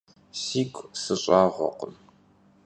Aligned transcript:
Sigu 0.41 0.83
sış'ağuekhım. 1.01 1.93